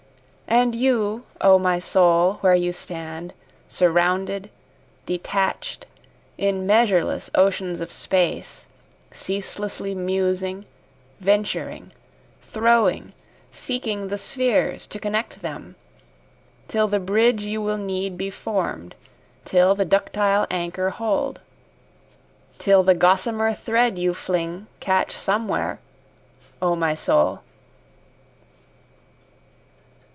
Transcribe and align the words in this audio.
And 0.47 0.75
you 0.75 1.23
O 1.39 1.57
my 1.57 1.79
soul 1.79 2.33
where 2.41 2.53
you 2.53 2.73
stand, 2.73 3.33
Surrounded, 3.69 4.49
detached, 5.05 5.85
in 6.37 6.67
measureless 6.67 7.31
oceans 7.33 7.79
of 7.79 7.89
space, 7.89 8.65
Ceaselessly 9.11 9.95
musing, 9.95 10.65
venturing, 11.21 11.91
throwing, 12.41 13.13
seeking 13.49 14.09
the 14.09 14.17
spheres 14.17 14.87
to 14.87 14.99
connect 14.99 15.39
them, 15.41 15.77
Till 16.67 16.89
the 16.89 16.99
bridge 16.99 17.43
you 17.43 17.61
will 17.61 17.77
need 17.77 18.17
be 18.17 18.29
form'd, 18.29 18.93
till 19.45 19.73
the 19.73 19.85
ductile 19.85 20.47
anchor 20.51 20.89
hold, 20.89 21.39
Till 22.59 22.83
the 22.83 22.93
gossamer 22.93 23.53
thread 23.53 23.97
you 23.97 24.13
fling 24.13 24.67
catch 24.81 25.13
somewhere, 25.13 25.79
O 26.61 26.75
my 26.75 26.93
soul. 26.93 27.39